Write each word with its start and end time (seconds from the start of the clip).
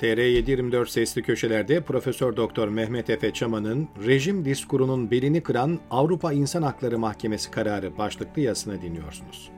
TR724 0.00 0.90
sesli 0.90 1.22
köşelerde 1.22 1.80
Profesör 1.80 2.36
Doktor 2.36 2.68
Mehmet 2.68 3.10
Efe 3.10 3.32
Çaman'ın 3.32 3.88
rejim 4.06 4.44
diskurunun 4.44 5.10
belini 5.10 5.40
kıran 5.42 5.78
Avrupa 5.90 6.32
İnsan 6.32 6.62
Hakları 6.62 6.98
Mahkemesi 6.98 7.50
kararı 7.50 7.98
başlıklı 7.98 8.42
yazısını 8.42 8.82
dinliyorsunuz. 8.82 9.50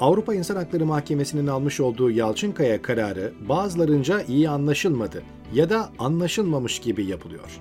Avrupa 0.00 0.34
İnsan 0.34 0.56
Hakları 0.56 0.86
Mahkemesi'nin 0.86 1.46
almış 1.46 1.80
olduğu 1.80 2.10
Yalçınkaya 2.10 2.82
kararı 2.82 3.32
bazılarınca 3.48 4.22
iyi 4.22 4.48
anlaşılmadı 4.48 5.22
ya 5.54 5.70
da 5.70 5.90
anlaşılmamış 5.98 6.78
gibi 6.78 7.06
yapılıyor. 7.06 7.60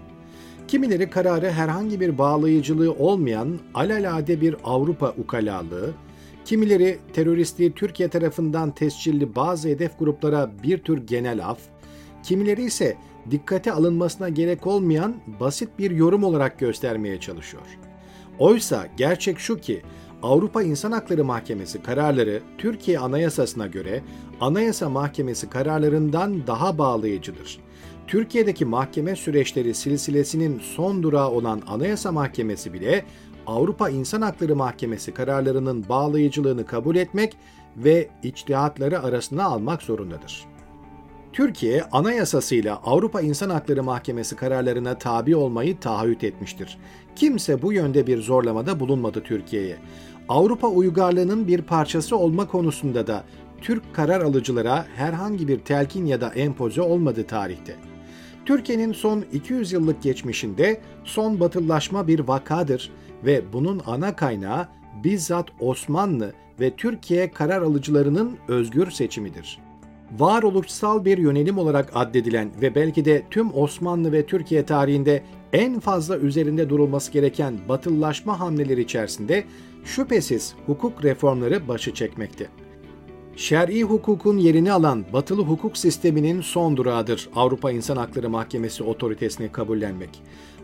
Kimileri 0.67 1.09
kararı 1.09 1.51
herhangi 1.51 1.99
bir 1.99 2.17
bağlayıcılığı 2.17 2.91
olmayan 2.93 3.59
alalade 3.73 4.41
bir 4.41 4.55
Avrupa 4.63 5.09
ukalalığı, 5.09 5.93
Kimileri 6.45 6.99
teröristliği 7.13 7.73
Türkiye 7.73 8.09
tarafından 8.09 8.71
tescilli 8.71 9.35
bazı 9.35 9.69
hedef 9.69 9.99
gruplara 9.99 10.51
bir 10.63 10.77
tür 10.77 11.07
genel 11.07 11.47
af, 11.47 11.59
kimileri 12.23 12.63
ise 12.63 12.97
dikkate 13.31 13.71
alınmasına 13.71 14.29
gerek 14.29 14.67
olmayan 14.67 15.15
basit 15.39 15.69
bir 15.79 15.91
yorum 15.91 16.23
olarak 16.23 16.59
göstermeye 16.59 17.19
çalışıyor. 17.19 17.63
Oysa 18.39 18.87
gerçek 18.97 19.39
şu 19.39 19.57
ki 19.57 19.81
Avrupa 20.23 20.63
İnsan 20.63 20.91
Hakları 20.91 21.25
Mahkemesi 21.25 21.81
kararları 21.81 22.41
Türkiye 22.57 22.99
Anayasasına 22.99 23.67
göre 23.67 24.01
Anayasa 24.41 24.89
Mahkemesi 24.89 25.49
kararlarından 25.49 26.47
daha 26.47 26.77
bağlayıcıdır. 26.77 27.59
Türkiye'deki 28.07 28.65
mahkeme 28.65 29.15
süreçleri 29.15 29.73
silsilesinin 29.73 30.59
son 30.59 31.03
durağı 31.03 31.29
olan 31.29 31.61
Anayasa 31.67 32.11
Mahkemesi 32.11 32.73
bile 32.73 33.05
Avrupa 33.47 33.89
İnsan 33.89 34.21
Hakları 34.21 34.55
Mahkemesi 34.55 35.13
kararlarının 35.13 35.85
bağlayıcılığını 35.89 36.65
kabul 36.65 36.95
etmek 36.95 37.37
ve 37.77 38.09
içtihatları 38.23 39.03
arasına 39.03 39.43
almak 39.43 39.81
zorundadır. 39.81 40.45
Türkiye 41.33 41.83
anayasasıyla 41.83 42.81
Avrupa 42.83 43.21
İnsan 43.21 43.49
Hakları 43.49 43.83
Mahkemesi 43.83 44.35
kararlarına 44.35 44.97
tabi 44.97 45.35
olmayı 45.35 45.79
taahhüt 45.79 46.23
etmiştir. 46.23 46.77
Kimse 47.15 47.61
bu 47.61 47.73
yönde 47.73 48.07
bir 48.07 48.21
zorlamada 48.21 48.79
bulunmadı 48.79 49.23
Türkiye'ye. 49.23 49.77
Avrupa 50.29 50.67
uygarlığının 50.67 51.47
bir 51.47 51.61
parçası 51.61 52.17
olma 52.17 52.47
konusunda 52.47 53.07
da 53.07 53.23
Türk 53.61 53.95
karar 53.95 54.21
alıcılara 54.21 54.85
herhangi 54.95 55.47
bir 55.47 55.59
telkin 55.59 56.05
ya 56.05 56.21
da 56.21 56.29
empoze 56.29 56.81
olmadı 56.81 57.27
tarihte. 57.27 57.75
Türkiye'nin 58.45 58.93
son 58.93 59.25
200 59.33 59.71
yıllık 59.71 60.03
geçmişinde 60.03 60.81
son 61.03 61.39
batıllaşma 61.39 62.07
bir 62.07 62.19
vakadır 62.19 62.91
ve 63.25 63.53
bunun 63.53 63.81
ana 63.85 64.15
kaynağı 64.15 64.67
bizzat 65.03 65.47
Osmanlı 65.59 66.33
ve 66.59 66.75
Türkiye 66.75 67.31
karar 67.31 67.61
alıcılarının 67.61 68.37
özgür 68.47 68.91
seçimidir. 68.91 69.59
Varoluşsal 70.19 71.05
bir 71.05 71.17
yönelim 71.17 71.57
olarak 71.57 71.91
addedilen 71.95 72.51
ve 72.61 72.75
belki 72.75 73.05
de 73.05 73.23
tüm 73.29 73.57
Osmanlı 73.57 74.11
ve 74.11 74.25
Türkiye 74.25 74.65
tarihinde 74.65 75.23
en 75.53 75.79
fazla 75.79 76.17
üzerinde 76.17 76.69
durulması 76.69 77.11
gereken 77.11 77.53
batıllaşma 77.69 78.39
hamleleri 78.39 78.81
içerisinde 78.81 79.43
şüphesiz 79.83 80.55
hukuk 80.65 81.03
reformları 81.03 81.67
başı 81.67 81.93
çekmekte. 81.93 82.47
Şer'i 83.35 83.83
hukukun 83.83 84.37
yerini 84.37 84.71
alan 84.71 85.05
batılı 85.13 85.41
hukuk 85.41 85.77
sisteminin 85.77 86.41
son 86.41 86.77
durağıdır 86.77 87.29
Avrupa 87.35 87.71
İnsan 87.71 87.97
Hakları 87.97 88.29
Mahkemesi 88.29 88.83
otoritesini 88.83 89.51
kabullenmek. 89.51 90.09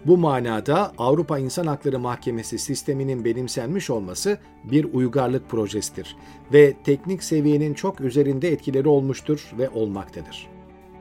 Bu 0.05 0.17
manada 0.17 0.91
Avrupa 0.97 1.39
İnsan 1.39 1.67
Hakları 1.67 1.99
Mahkemesi 1.99 2.59
sisteminin 2.59 3.25
benimsenmiş 3.25 3.89
olması 3.89 4.37
bir 4.63 4.93
uygarlık 4.93 5.49
projesidir 5.49 6.15
ve 6.53 6.73
teknik 6.83 7.23
seviyenin 7.23 7.73
çok 7.73 8.01
üzerinde 8.01 8.51
etkileri 8.51 8.87
olmuştur 8.87 9.51
ve 9.57 9.69
olmaktadır. 9.69 10.47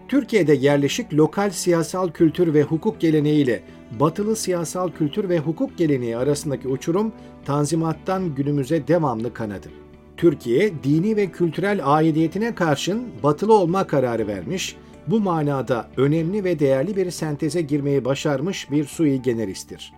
Türkiye'de 0.08 0.54
yerleşik 0.54 1.14
lokal 1.14 1.50
siyasal 1.50 2.10
kültür 2.10 2.54
ve 2.54 2.62
hukuk 2.62 3.00
geleneğiyle 3.00 3.62
batılı 4.00 4.36
siyasal 4.36 4.90
kültür 4.90 5.28
ve 5.28 5.38
hukuk 5.38 5.78
geleneği 5.78 6.16
arasındaki 6.16 6.68
uçurum 6.68 7.12
Tanzimat'tan 7.44 8.34
günümüze 8.34 8.88
devamlı 8.88 9.34
kanadı. 9.34 9.68
Türkiye 10.18 10.72
dini 10.84 11.16
ve 11.16 11.26
kültürel 11.26 11.80
aidiyetine 11.84 12.54
karşın 12.54 13.08
batılı 13.22 13.54
olma 13.54 13.86
kararı 13.86 14.26
vermiş, 14.26 14.76
bu 15.06 15.20
manada 15.20 15.88
önemli 15.96 16.44
ve 16.44 16.58
değerli 16.58 16.96
bir 16.96 17.10
senteze 17.10 17.60
girmeyi 17.60 18.04
başarmış 18.04 18.70
bir 18.70 18.84
sui 18.84 19.22
generistir. 19.22 19.92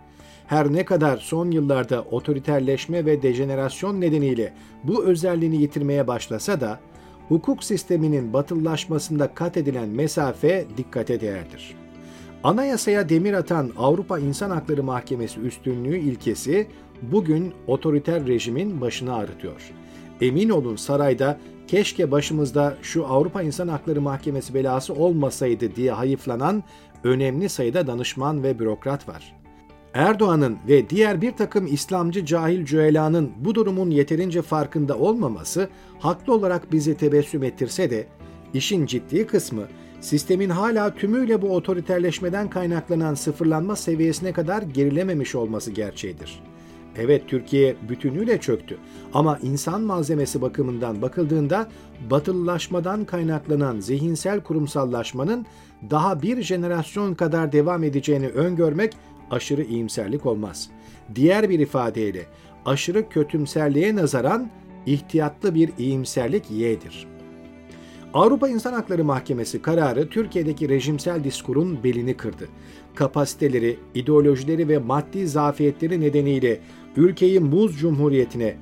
Her 0.46 0.72
ne 0.72 0.84
kadar 0.84 1.16
son 1.16 1.50
yıllarda 1.50 2.02
otoriterleşme 2.02 3.06
ve 3.06 3.22
dejenerasyon 3.22 4.00
nedeniyle 4.00 4.54
bu 4.84 5.04
özelliğini 5.04 5.62
yitirmeye 5.62 6.06
başlasa 6.06 6.60
da 6.60 6.80
hukuk 7.28 7.64
sisteminin 7.64 8.32
batıllaşmasında 8.32 9.34
kat 9.34 9.56
edilen 9.56 9.88
mesafe 9.88 10.66
dikkate 10.76 11.20
değerdir. 11.20 11.74
Anayasaya 12.44 13.08
demir 13.08 13.32
atan 13.32 13.70
Avrupa 13.78 14.18
İnsan 14.18 14.50
Hakları 14.50 14.82
Mahkemesi 14.82 15.40
üstünlüğü 15.40 15.98
ilkesi 15.98 16.66
bugün 17.02 17.52
otoriter 17.66 18.26
rejimin 18.26 18.80
başını 18.80 19.14
ağrıtıyor. 19.14 19.72
Emin 20.20 20.48
olun 20.48 20.76
sarayda 20.76 21.38
keşke 21.66 22.10
başımızda 22.10 22.76
şu 22.82 23.06
Avrupa 23.06 23.42
İnsan 23.42 23.68
Hakları 23.68 24.00
Mahkemesi 24.00 24.54
belası 24.54 24.94
olmasaydı 24.94 25.76
diye 25.76 25.92
hayıflanan 25.92 26.62
önemli 27.04 27.48
sayıda 27.48 27.86
danışman 27.86 28.42
ve 28.42 28.58
bürokrat 28.58 29.08
var. 29.08 29.36
Erdoğan'ın 29.94 30.58
ve 30.68 30.90
diğer 30.90 31.22
bir 31.22 31.32
takım 31.32 31.66
İslamcı 31.66 32.26
cahil 32.26 32.64
cüelanın 32.64 33.32
bu 33.38 33.54
durumun 33.54 33.90
yeterince 33.90 34.42
farkında 34.42 34.98
olmaması 34.98 35.68
haklı 35.98 36.34
olarak 36.34 36.72
bizi 36.72 36.96
tebessüm 36.96 37.42
ettirse 37.42 37.90
de 37.90 38.06
işin 38.54 38.86
ciddi 38.86 39.26
kısmı 39.26 39.62
sistemin 40.00 40.50
hala 40.50 40.94
tümüyle 40.94 41.42
bu 41.42 41.54
otoriterleşmeden 41.54 42.50
kaynaklanan 42.50 43.14
sıfırlanma 43.14 43.76
seviyesine 43.76 44.32
kadar 44.32 44.62
gerilememiş 44.62 45.34
olması 45.34 45.70
gerçeğidir. 45.70 46.42
Evet 46.96 47.28
Türkiye 47.28 47.76
bütünüyle 47.88 48.40
çöktü 48.40 48.78
ama 49.14 49.38
insan 49.42 49.82
malzemesi 49.82 50.42
bakımından 50.42 51.02
bakıldığında 51.02 51.68
batılılaşmadan 52.10 53.04
kaynaklanan 53.04 53.80
zihinsel 53.80 54.40
kurumsallaşmanın 54.40 55.46
daha 55.90 56.22
bir 56.22 56.42
jenerasyon 56.42 57.14
kadar 57.14 57.52
devam 57.52 57.84
edeceğini 57.84 58.28
öngörmek 58.28 58.96
aşırı 59.30 59.62
iyimserlik 59.62 60.26
olmaz. 60.26 60.70
Diğer 61.14 61.50
bir 61.50 61.58
ifadeyle 61.58 62.26
aşırı 62.66 63.08
kötümserliğe 63.08 63.96
nazaran 63.96 64.50
ihtiyatlı 64.86 65.54
bir 65.54 65.70
iyimserlik 65.78 66.50
Y'dir. 66.50 67.19
Avrupa 68.14 68.48
İnsan 68.48 68.72
Hakları 68.72 69.04
Mahkemesi 69.04 69.62
kararı 69.62 70.08
Türkiye'deki 70.08 70.68
rejimsel 70.68 71.24
diskurun 71.24 71.84
belini 71.84 72.16
kırdı. 72.16 72.48
Kapasiteleri, 72.94 73.78
ideolojileri 73.94 74.68
ve 74.68 74.78
maddi 74.78 75.28
zafiyetleri 75.28 76.00
nedeniyle 76.00 76.60
ülkeyi 76.96 77.40
muz 77.40 77.78
cumhuriyetine, 77.78 78.56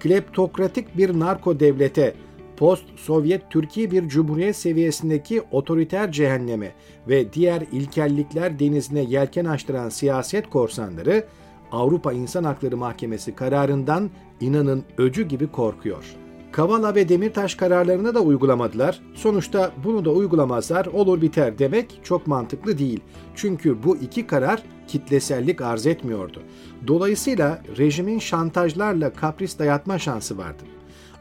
kleptokratik 0.00 0.96
bir 0.96 1.20
narko 1.20 1.60
devlete, 1.60 2.14
post-Sovyet 2.56 3.50
Türkiye 3.50 3.90
bir 3.90 4.08
cumhuriyet 4.08 4.56
seviyesindeki 4.56 5.42
otoriter 5.50 6.12
cehenneme 6.12 6.72
ve 7.08 7.32
diğer 7.32 7.62
ilkellikler 7.72 8.58
denizine 8.58 9.00
yelken 9.00 9.44
açtıran 9.44 9.88
siyaset 9.88 10.50
korsanları 10.50 11.24
Avrupa 11.72 12.12
İnsan 12.12 12.44
Hakları 12.44 12.76
Mahkemesi 12.76 13.34
kararından 13.34 14.10
inanın 14.40 14.84
öcü 14.98 15.28
gibi 15.28 15.46
korkuyor.'' 15.46 16.23
Kavala 16.54 16.94
ve 16.94 17.08
Demirtaş 17.08 17.54
kararlarını 17.54 18.14
da 18.14 18.20
uygulamadılar. 18.20 19.00
Sonuçta 19.14 19.72
bunu 19.84 20.04
da 20.04 20.10
uygulamazlar, 20.10 20.86
olur 20.86 21.20
biter 21.20 21.58
demek 21.58 22.00
çok 22.04 22.26
mantıklı 22.26 22.78
değil. 22.78 23.00
Çünkü 23.34 23.82
bu 23.82 23.96
iki 23.96 24.26
karar 24.26 24.62
kitlesellik 24.88 25.60
arz 25.60 25.86
etmiyordu. 25.86 26.42
Dolayısıyla 26.86 27.62
rejimin 27.78 28.18
şantajlarla 28.18 29.12
kapris 29.12 29.58
dayatma 29.58 29.98
şansı 29.98 30.38
vardı. 30.38 30.62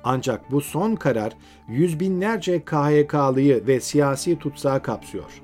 Ancak 0.04 0.52
bu 0.52 0.62
son 0.62 0.96
karar 0.96 1.34
yüz 1.68 2.00
binlerce 2.00 2.66
KHK'lıyı 2.66 3.68
ve 3.68 3.80
siyasi 3.80 4.40
tutsağı 4.40 4.82
kapsıyor. 4.82 5.42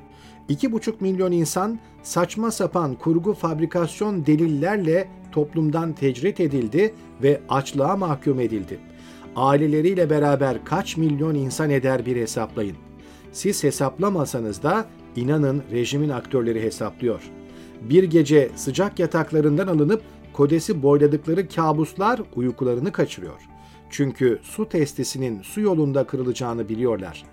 2,5 0.49 0.93
milyon 0.99 1.31
insan 1.31 1.79
saçma 2.03 2.51
sapan 2.51 2.95
kurgu 2.95 3.33
fabrikasyon 3.33 4.25
delillerle 4.25 5.09
toplumdan 5.31 5.93
tecrit 5.93 6.39
edildi 6.39 6.93
ve 7.23 7.41
açlığa 7.49 7.95
mahkum 7.95 8.39
edildi 8.39 8.79
aileleriyle 9.35 10.09
beraber 10.09 10.65
kaç 10.65 10.97
milyon 10.97 11.35
insan 11.35 11.69
eder 11.69 12.05
bir 12.05 12.15
hesaplayın. 12.15 12.77
Siz 13.31 13.63
hesaplamasanız 13.63 14.63
da 14.63 14.85
inanın 15.15 15.63
rejimin 15.71 16.09
aktörleri 16.09 16.61
hesaplıyor. 16.61 17.21
Bir 17.81 18.03
gece 18.03 18.49
sıcak 18.55 18.99
yataklarından 18.99 19.67
alınıp 19.67 20.01
kodesi 20.33 20.83
boyladıkları 20.83 21.47
kabuslar 21.47 22.21
uykularını 22.35 22.91
kaçırıyor. 22.91 23.41
Çünkü 23.89 24.39
su 24.43 24.69
testisinin 24.69 25.41
su 25.41 25.61
yolunda 25.61 26.03
kırılacağını 26.03 26.69
biliyorlar. 26.69 27.23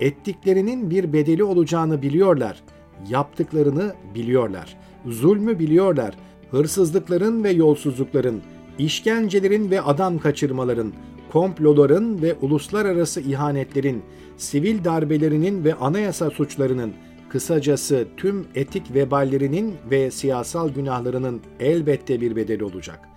Ettiklerinin 0.00 0.90
bir 0.90 1.12
bedeli 1.12 1.44
olacağını 1.44 2.02
biliyorlar. 2.02 2.62
Yaptıklarını 3.08 3.94
biliyorlar. 4.14 4.76
Zulmü 5.06 5.58
biliyorlar. 5.58 6.14
Hırsızlıkların 6.50 7.44
ve 7.44 7.50
yolsuzlukların, 7.50 8.42
işkencelerin 8.78 9.70
ve 9.70 9.80
adam 9.80 10.18
kaçırmaların, 10.18 10.92
komploların 11.32 12.22
ve 12.22 12.34
uluslararası 12.42 13.20
ihanetlerin, 13.20 14.02
sivil 14.36 14.84
darbelerinin 14.84 15.64
ve 15.64 15.74
anayasa 15.74 16.30
suçlarının, 16.30 16.92
kısacası 17.28 18.08
tüm 18.16 18.46
etik 18.54 18.94
veballerinin 18.94 19.74
ve 19.90 20.10
siyasal 20.10 20.68
günahlarının 20.68 21.40
elbette 21.60 22.20
bir 22.20 22.36
bedeli 22.36 22.64
olacak. 22.64 23.08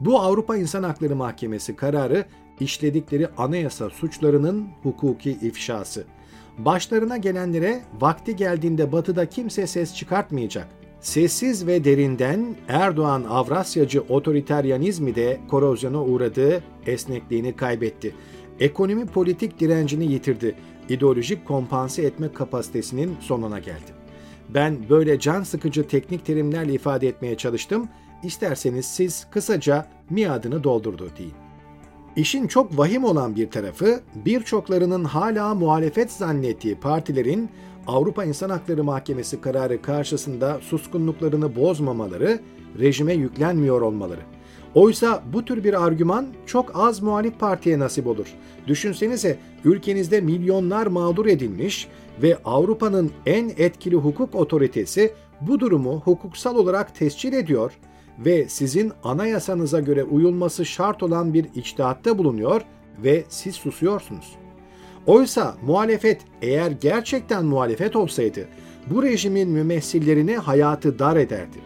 Bu 0.00 0.20
Avrupa 0.20 0.56
İnsan 0.56 0.82
Hakları 0.82 1.16
Mahkemesi 1.16 1.76
kararı 1.76 2.24
işledikleri 2.60 3.28
anayasa 3.36 3.90
suçlarının 3.90 4.68
hukuki 4.82 5.30
ifşası. 5.30 6.04
Başlarına 6.58 7.16
gelenlere 7.16 7.80
vakti 8.00 8.36
geldiğinde 8.36 8.92
batıda 8.92 9.26
kimse 9.26 9.66
ses 9.66 9.94
çıkartmayacak. 9.94 10.68
Sessiz 11.00 11.66
ve 11.66 11.84
derinden 11.84 12.56
Erdoğan 12.68 13.24
Avrasyacı 13.24 14.00
otoriteryanizmi 14.00 15.14
de 15.14 15.40
korozyona 15.48 16.04
uğradı, 16.04 16.62
esnekliğini 16.86 17.56
kaybetti. 17.56 18.14
Ekonomi 18.60 19.06
politik 19.06 19.60
direncini 19.60 20.12
yitirdi. 20.12 20.54
İdeolojik 20.88 21.46
kompanse 21.46 22.02
etme 22.02 22.32
kapasitesinin 22.32 23.16
sonuna 23.20 23.58
geldi. 23.58 23.92
Ben 24.48 24.88
böyle 24.90 25.20
can 25.20 25.42
sıkıcı 25.42 25.88
teknik 25.88 26.26
terimlerle 26.26 26.72
ifade 26.72 27.08
etmeye 27.08 27.36
çalıştım. 27.36 27.88
İsterseniz 28.22 28.86
siz 28.86 29.26
kısaca 29.30 29.86
miadını 30.10 30.64
doldurdu 30.64 31.10
deyin. 31.18 31.47
İşin 32.18 32.46
çok 32.46 32.78
vahim 32.78 33.04
olan 33.04 33.36
bir 33.36 33.50
tarafı 33.50 34.00
birçoklarının 34.14 35.04
hala 35.04 35.54
muhalefet 35.54 36.12
zannettiği 36.12 36.74
partilerin 36.74 37.50
Avrupa 37.86 38.24
İnsan 38.24 38.50
Hakları 38.50 38.84
Mahkemesi 38.84 39.40
kararı 39.40 39.82
karşısında 39.82 40.58
suskunluklarını 40.62 41.56
bozmamaları, 41.56 42.40
rejime 42.78 43.12
yüklenmiyor 43.12 43.80
olmaları. 43.80 44.20
Oysa 44.74 45.22
bu 45.32 45.44
tür 45.44 45.64
bir 45.64 45.84
argüman 45.86 46.26
çok 46.46 46.72
az 46.74 47.02
muhalif 47.02 47.38
partiye 47.38 47.78
nasip 47.78 48.06
olur. 48.06 48.26
Düşünsenize 48.66 49.38
ülkenizde 49.64 50.20
milyonlar 50.20 50.86
mağdur 50.86 51.26
edilmiş 51.26 51.88
ve 52.22 52.38
Avrupa'nın 52.44 53.10
en 53.26 53.50
etkili 53.58 53.96
hukuk 53.96 54.34
otoritesi 54.34 55.12
bu 55.40 55.60
durumu 55.60 56.00
hukuksal 56.00 56.56
olarak 56.56 56.94
tescil 56.94 57.32
ediyor 57.32 57.72
ve 58.18 58.48
sizin 58.48 58.92
anayasanıza 59.04 59.80
göre 59.80 60.04
uyulması 60.04 60.64
şart 60.64 61.02
olan 61.02 61.34
bir 61.34 61.46
içtihatta 61.54 62.18
bulunuyor 62.18 62.62
ve 63.04 63.24
siz 63.28 63.54
susuyorsunuz. 63.54 64.36
Oysa 65.06 65.56
muhalefet 65.66 66.20
eğer 66.42 66.70
gerçekten 66.70 67.44
muhalefet 67.44 67.96
olsaydı 67.96 68.48
bu 68.86 69.02
rejimin 69.02 69.50
mümessillerini 69.50 70.36
hayatı 70.36 70.98
dar 70.98 71.16
ederdi. 71.16 71.58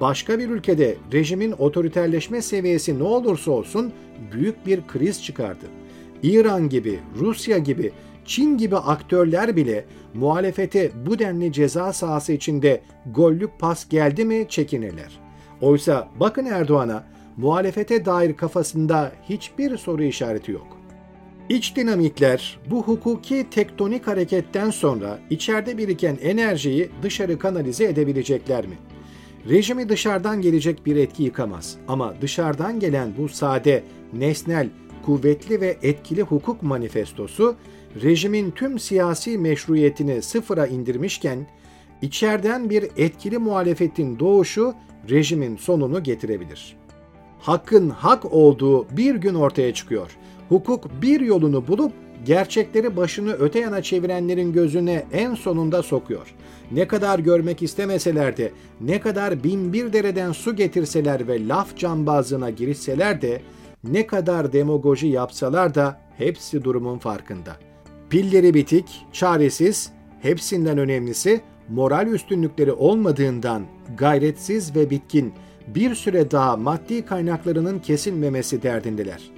Başka 0.00 0.38
bir 0.38 0.48
ülkede 0.48 0.96
rejimin 1.12 1.52
otoriterleşme 1.52 2.42
seviyesi 2.42 2.98
ne 2.98 3.02
olursa 3.02 3.50
olsun 3.50 3.92
büyük 4.32 4.66
bir 4.66 4.86
kriz 4.86 5.24
çıkardı. 5.24 5.66
İran 6.22 6.68
gibi, 6.68 7.00
Rusya 7.18 7.58
gibi, 7.58 7.92
Çin 8.24 8.58
gibi 8.58 8.76
aktörler 8.76 9.56
bile 9.56 9.84
muhalefete 10.14 10.90
bu 11.06 11.18
denli 11.18 11.52
ceza 11.52 11.92
sahası 11.92 12.32
içinde 12.32 12.80
gollük 13.14 13.58
pas 13.58 13.88
geldi 13.88 14.24
mi 14.24 14.46
çekinirler. 14.48 15.29
Oysa 15.60 16.08
bakın 16.20 16.46
Erdoğan'a 16.46 17.04
muhalefete 17.36 18.04
dair 18.04 18.36
kafasında 18.36 19.12
hiçbir 19.28 19.76
soru 19.76 20.02
işareti 20.02 20.52
yok. 20.52 20.66
İç 21.48 21.76
dinamikler 21.76 22.58
bu 22.70 22.82
hukuki 22.82 23.46
tektonik 23.50 24.06
hareketten 24.06 24.70
sonra 24.70 25.18
içeride 25.30 25.78
biriken 25.78 26.18
enerjiyi 26.22 26.90
dışarı 27.02 27.38
kanalize 27.38 27.84
edebilecekler 27.84 28.66
mi? 28.66 28.78
Rejimi 29.48 29.88
dışarıdan 29.88 30.42
gelecek 30.42 30.86
bir 30.86 30.96
etki 30.96 31.22
yıkamaz 31.22 31.76
ama 31.88 32.14
dışarıdan 32.20 32.80
gelen 32.80 33.12
bu 33.18 33.28
sade, 33.28 33.82
nesnel, 34.12 34.68
kuvvetli 35.06 35.60
ve 35.60 35.76
etkili 35.82 36.22
hukuk 36.22 36.62
manifestosu 36.62 37.56
rejimin 38.02 38.50
tüm 38.50 38.78
siyasi 38.78 39.38
meşruiyetini 39.38 40.22
sıfıra 40.22 40.66
indirmişken 40.66 41.46
içeriden 42.02 42.70
bir 42.70 42.88
etkili 42.96 43.38
muhalefetin 43.38 44.18
doğuşu 44.18 44.74
rejimin 45.10 45.56
sonunu 45.56 46.02
getirebilir. 46.02 46.76
Hakkın 47.40 47.90
hak 47.90 48.32
olduğu 48.32 48.96
bir 48.96 49.14
gün 49.14 49.34
ortaya 49.34 49.74
çıkıyor. 49.74 50.16
Hukuk 50.48 51.02
bir 51.02 51.20
yolunu 51.20 51.68
bulup 51.68 51.92
gerçekleri 52.24 52.96
başını 52.96 53.32
öte 53.32 53.58
yana 53.58 53.82
çevirenlerin 53.82 54.52
gözüne 54.52 55.04
en 55.12 55.34
sonunda 55.34 55.82
sokuyor. 55.82 56.34
Ne 56.72 56.88
kadar 56.88 57.18
görmek 57.18 57.62
istemeseler 57.62 58.36
de, 58.36 58.52
ne 58.80 59.00
kadar 59.00 59.44
bin 59.44 59.72
bir 59.72 59.92
dereden 59.92 60.32
su 60.32 60.56
getirseler 60.56 61.28
ve 61.28 61.48
laf 61.48 61.76
cambazlığına 61.76 62.50
girişseler 62.50 63.22
de, 63.22 63.42
ne 63.84 64.06
kadar 64.06 64.52
demagoji 64.52 65.06
yapsalar 65.06 65.74
da 65.74 66.00
hepsi 66.18 66.64
durumun 66.64 66.98
farkında. 66.98 67.56
Pilleri 68.10 68.54
bitik, 68.54 69.06
çaresiz, 69.12 69.90
hepsinden 70.22 70.78
önemlisi 70.78 71.40
moral 71.70 72.06
üstünlükleri 72.06 72.72
olmadığından 72.72 73.62
gayretsiz 73.96 74.76
ve 74.76 74.90
bitkin 74.90 75.32
bir 75.66 75.94
süre 75.94 76.30
daha 76.30 76.56
maddi 76.56 77.04
kaynaklarının 77.04 77.78
kesilmemesi 77.78 78.62
derdindeler. 78.62 79.30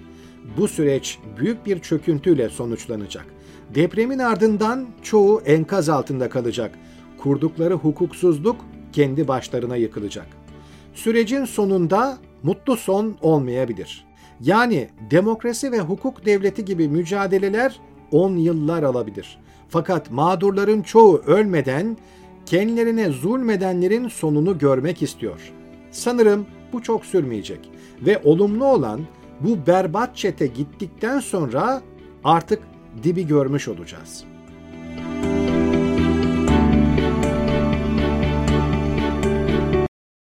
Bu 0.56 0.68
süreç 0.68 1.18
büyük 1.38 1.66
bir 1.66 1.78
çöküntüyle 1.78 2.48
sonuçlanacak. 2.48 3.26
Depremin 3.74 4.18
ardından 4.18 4.86
çoğu 5.02 5.40
enkaz 5.40 5.88
altında 5.88 6.28
kalacak. 6.28 6.78
Kurdukları 7.18 7.74
hukuksuzluk 7.74 8.56
kendi 8.92 9.28
başlarına 9.28 9.76
yıkılacak. 9.76 10.26
Sürecin 10.94 11.44
sonunda 11.44 12.18
mutlu 12.42 12.76
son 12.76 13.16
olmayabilir. 13.20 14.04
Yani 14.40 14.88
demokrasi 15.10 15.72
ve 15.72 15.80
hukuk 15.80 16.26
devleti 16.26 16.64
gibi 16.64 16.88
mücadeleler 16.88 17.80
10 18.10 18.36
yıllar 18.36 18.82
alabilir. 18.82 19.38
Fakat 19.68 20.10
mağdurların 20.10 20.82
çoğu 20.82 21.18
ölmeden 21.18 21.96
kendilerine 22.46 23.10
zulmedenlerin 23.10 24.08
sonunu 24.08 24.58
görmek 24.58 25.02
istiyor. 25.02 25.52
Sanırım 25.90 26.46
bu 26.72 26.82
çok 26.82 27.06
sürmeyecek 27.06 27.70
ve 28.00 28.20
olumlu 28.24 28.64
olan 28.64 29.00
bu 29.40 29.66
berbat 29.66 30.16
çete 30.16 30.46
gittikten 30.46 31.20
sonra 31.20 31.82
artık 32.24 32.62
dibi 33.02 33.26
görmüş 33.26 33.68
olacağız.'' 33.68 34.31